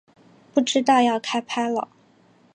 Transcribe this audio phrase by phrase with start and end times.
[0.51, 1.87] 不知道要开拍了